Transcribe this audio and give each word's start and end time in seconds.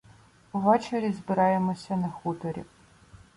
Увечері 0.51 1.11
збираємося 1.13 1.95
на 1.97 2.09
хуторі. 2.09 2.63